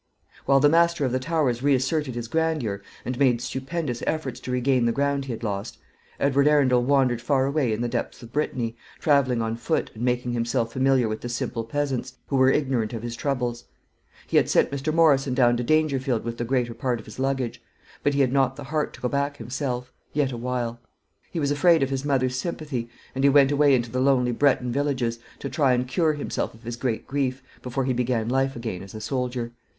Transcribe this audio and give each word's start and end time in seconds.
While 0.47 0.59
the 0.59 0.67
master 0.67 1.05
of 1.05 1.11
the 1.11 1.19
Towers 1.19 1.61
re 1.61 1.75
asserted 1.75 2.15
his 2.15 2.27
grandeur, 2.27 2.81
and 3.05 3.19
made 3.19 3.39
stupendous 3.39 4.01
efforts 4.07 4.39
to 4.39 4.49
regain 4.51 4.85
the 4.85 4.91
ground 4.91 5.25
he 5.25 5.31
had 5.31 5.43
lost, 5.43 5.77
Edward 6.19 6.47
Arundel 6.47 6.81
wandered 6.81 7.21
far 7.21 7.45
away 7.45 7.71
in 7.71 7.81
the 7.81 7.87
depths 7.87 8.23
of 8.23 8.33
Brittany, 8.33 8.75
travelling 8.99 9.43
on 9.43 9.55
foot, 9.57 9.91
and 9.93 10.01
making 10.03 10.31
himself 10.33 10.73
familiar 10.73 11.07
with 11.07 11.21
the 11.21 11.29
simple 11.29 11.63
peasants, 11.63 12.15
who 12.29 12.35
were 12.35 12.49
ignorant 12.49 12.93
of 12.93 13.03
his 13.03 13.15
troubles. 13.15 13.65
He 14.25 14.37
had 14.37 14.49
sent 14.49 14.71
Mr. 14.71 14.91
Morrison 14.91 15.35
down 15.35 15.55
to 15.57 15.63
Dangerfield 15.63 16.23
with 16.23 16.39
the 16.39 16.45
greater 16.45 16.73
part 16.73 16.99
of 16.99 17.05
his 17.05 17.19
luggage; 17.19 17.61
but 18.01 18.15
he 18.15 18.21
had 18.21 18.33
not 18.33 18.55
the 18.55 18.63
heart 18.63 18.93
to 18.95 19.01
go 19.01 19.07
back 19.07 19.37
himself 19.37 19.93
yet 20.13 20.31
awhile. 20.31 20.79
He 21.29 21.39
was 21.39 21.51
afraid 21.51 21.83
of 21.83 21.91
his 21.91 22.03
mother's 22.03 22.39
sympathy, 22.39 22.89
and 23.13 23.23
he 23.23 23.29
went 23.29 23.51
away 23.51 23.75
into 23.75 23.91
the 23.91 24.01
lonely 24.01 24.31
Breton 24.31 24.71
villages, 24.71 25.19
to 25.37 25.47
try 25.47 25.73
and 25.73 25.87
cure 25.87 26.13
himself 26.13 26.55
of 26.55 26.63
his 26.63 26.75
great 26.75 27.05
grief, 27.05 27.43
before 27.61 27.85
he 27.85 27.93
began 27.93 28.29
life 28.29 28.55
again 28.55 28.81
as 28.81 28.95
a 28.95 28.99
soldier. 28.99 29.51